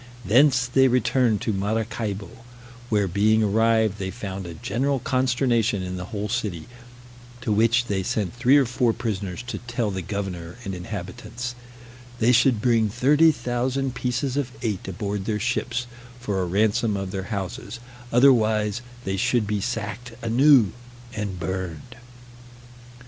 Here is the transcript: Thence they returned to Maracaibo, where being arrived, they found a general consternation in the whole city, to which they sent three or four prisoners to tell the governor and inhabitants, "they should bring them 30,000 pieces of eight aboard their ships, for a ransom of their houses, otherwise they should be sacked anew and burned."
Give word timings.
Thence 0.25 0.65
they 0.65 0.87
returned 0.87 1.41
to 1.41 1.53
Maracaibo, 1.53 2.31
where 2.89 3.07
being 3.07 3.43
arrived, 3.43 3.99
they 3.99 4.09
found 4.09 4.47
a 4.47 4.55
general 4.55 4.97
consternation 4.97 5.83
in 5.83 5.95
the 5.95 6.05
whole 6.05 6.27
city, 6.27 6.65
to 7.41 7.51
which 7.51 7.85
they 7.85 8.01
sent 8.01 8.33
three 8.35 8.57
or 8.57 8.65
four 8.65 8.93
prisoners 8.93 9.43
to 9.43 9.59
tell 9.59 9.91
the 9.91 10.01
governor 10.01 10.57
and 10.65 10.73
inhabitants, 10.73 11.53
"they 12.17 12.31
should 12.31 12.61
bring 12.63 12.85
them 12.87 12.97
30,000 12.97 13.93
pieces 13.93 14.37
of 14.37 14.51
eight 14.63 14.87
aboard 14.87 15.25
their 15.25 15.39
ships, 15.39 15.85
for 16.19 16.41
a 16.41 16.45
ransom 16.47 16.97
of 16.97 17.11
their 17.11 17.25
houses, 17.29 17.79
otherwise 18.11 18.81
they 19.03 19.17
should 19.17 19.45
be 19.45 19.61
sacked 19.61 20.13
anew 20.23 20.71
and 21.13 21.39
burned." 21.39 21.95